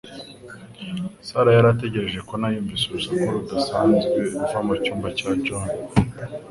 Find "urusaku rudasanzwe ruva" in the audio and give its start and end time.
2.87-4.59